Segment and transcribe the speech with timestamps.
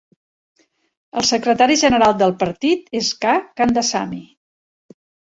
[1.19, 3.35] El secretari general del partit és K.
[3.63, 4.19] Kandasamy.